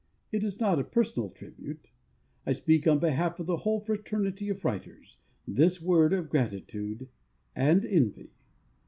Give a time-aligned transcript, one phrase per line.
[0.31, 1.91] It is not a personal tribute.
[2.43, 7.07] I speak, on behalf of the whole fraternity of writers, this word of gratitude
[7.55, 8.31] and envy.